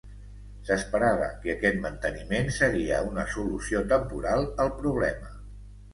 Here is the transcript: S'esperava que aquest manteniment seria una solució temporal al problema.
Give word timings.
S'esperava 0.67 1.27
que 1.43 1.51
aquest 1.53 1.77
manteniment 1.83 2.49
seria 2.57 3.03
una 3.13 3.27
solució 3.35 3.85
temporal 3.93 4.51
al 4.65 4.77
problema. 4.83 5.35